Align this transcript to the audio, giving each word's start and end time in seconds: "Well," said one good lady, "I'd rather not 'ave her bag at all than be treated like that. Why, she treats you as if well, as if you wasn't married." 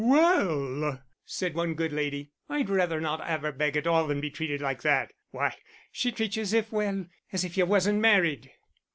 "Well," 0.03 0.99
said 1.27 1.53
one 1.53 1.75
good 1.75 1.93
lady, 1.93 2.31
"I'd 2.49 2.71
rather 2.71 2.99
not 2.99 3.21
'ave 3.21 3.43
her 3.45 3.51
bag 3.51 3.77
at 3.77 3.85
all 3.85 4.07
than 4.07 4.19
be 4.19 4.31
treated 4.31 4.59
like 4.59 4.81
that. 4.81 5.11
Why, 5.29 5.55
she 5.91 6.11
treats 6.11 6.37
you 6.37 6.41
as 6.41 6.53
if 6.53 6.71
well, 6.71 7.05
as 7.31 7.45
if 7.45 7.55
you 7.55 7.67
wasn't 7.67 7.99
married." 7.99 8.49